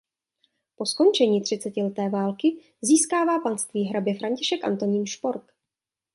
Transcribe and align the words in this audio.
Po 0.75 0.85
skončení 0.85 1.41
třicetileté 1.41 2.09
války 2.09 2.57
získává 2.81 3.39
panství 3.39 3.85
hrabě 3.85 4.19
František 4.19 4.63
Antonín 4.63 5.05
Špork. 5.05 5.51